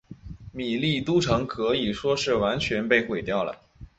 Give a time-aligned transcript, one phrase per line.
[0.51, 3.61] 米利都城可以说是被完全毁掉了。